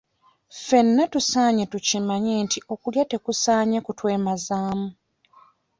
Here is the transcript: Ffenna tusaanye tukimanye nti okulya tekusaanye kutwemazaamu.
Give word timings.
Ffenna 0.57 1.03
tusaanye 1.13 1.63
tukimanye 1.71 2.33
nti 2.45 2.59
okulya 2.73 3.03
tekusaanye 3.11 3.77
kutwemazaamu. 3.85 4.87